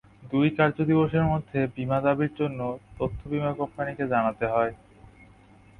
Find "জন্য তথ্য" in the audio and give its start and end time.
2.39-3.19